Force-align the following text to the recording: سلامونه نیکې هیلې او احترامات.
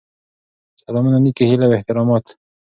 سلامونه 0.83 1.17
نیکې 1.25 1.43
هیلې 1.49 1.65
او 1.67 1.75
احترامات. 1.77 2.25